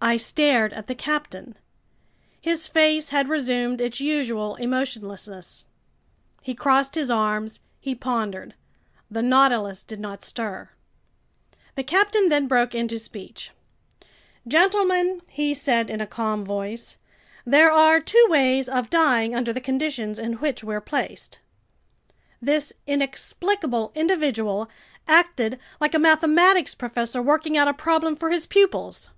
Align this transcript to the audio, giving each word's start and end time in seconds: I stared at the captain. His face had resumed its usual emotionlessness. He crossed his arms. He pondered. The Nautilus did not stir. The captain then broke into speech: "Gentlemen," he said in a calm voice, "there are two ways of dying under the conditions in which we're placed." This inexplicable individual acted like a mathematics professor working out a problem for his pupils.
I 0.00 0.16
stared 0.16 0.72
at 0.74 0.86
the 0.86 0.94
captain. 0.94 1.56
His 2.40 2.68
face 2.68 3.08
had 3.08 3.26
resumed 3.26 3.80
its 3.80 3.98
usual 4.00 4.54
emotionlessness. 4.60 5.66
He 6.40 6.54
crossed 6.54 6.94
his 6.94 7.10
arms. 7.10 7.58
He 7.80 7.96
pondered. 7.96 8.54
The 9.10 9.22
Nautilus 9.22 9.82
did 9.82 9.98
not 9.98 10.22
stir. 10.22 10.70
The 11.74 11.82
captain 11.82 12.28
then 12.28 12.46
broke 12.46 12.76
into 12.76 12.96
speech: 12.96 13.50
"Gentlemen," 14.46 15.20
he 15.26 15.52
said 15.52 15.90
in 15.90 16.00
a 16.00 16.06
calm 16.06 16.44
voice, 16.44 16.96
"there 17.44 17.72
are 17.72 18.00
two 18.00 18.24
ways 18.30 18.68
of 18.68 18.90
dying 18.90 19.34
under 19.34 19.52
the 19.52 19.60
conditions 19.60 20.20
in 20.20 20.34
which 20.34 20.62
we're 20.62 20.80
placed." 20.80 21.40
This 22.40 22.72
inexplicable 22.86 23.90
individual 23.96 24.70
acted 25.08 25.58
like 25.80 25.92
a 25.92 25.98
mathematics 25.98 26.72
professor 26.76 27.20
working 27.20 27.56
out 27.56 27.66
a 27.66 27.74
problem 27.74 28.14
for 28.14 28.30
his 28.30 28.46
pupils. 28.46 29.10